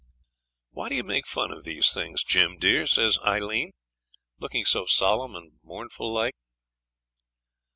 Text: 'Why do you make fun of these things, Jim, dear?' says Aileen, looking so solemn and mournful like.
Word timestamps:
'Why 0.71 0.89
do 0.89 0.95
you 0.95 1.03
make 1.03 1.27
fun 1.27 1.51
of 1.51 1.63
these 1.63 1.93
things, 1.93 2.23
Jim, 2.23 2.57
dear?' 2.57 2.87
says 2.87 3.19
Aileen, 3.19 3.69
looking 4.39 4.65
so 4.65 4.87
solemn 4.87 5.35
and 5.35 5.59
mournful 5.61 6.11
like. 6.11 6.33